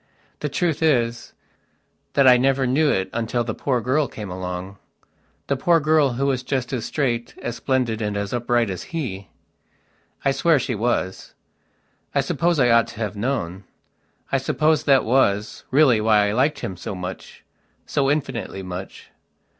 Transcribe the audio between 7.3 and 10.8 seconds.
as splendid and as upright as he. I swear she